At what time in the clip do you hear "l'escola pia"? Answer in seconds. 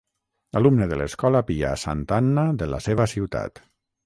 1.01-1.75